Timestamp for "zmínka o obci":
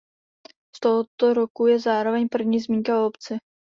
2.59-3.37